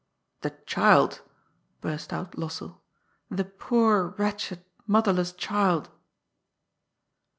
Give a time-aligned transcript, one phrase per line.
[0.39, 1.21] ^ The child!"
[1.81, 2.77] burst out Lossell;
[3.33, 5.91] ^* the poor, wretched, motherless child